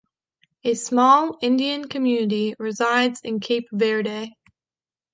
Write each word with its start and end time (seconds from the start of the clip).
A 0.63 0.73
small 0.73 1.37
Indian 1.43 1.87
community 1.87 2.55
resides 2.57 3.21
in 3.23 3.39
Cape 3.39 3.67
Verde. 3.71 4.33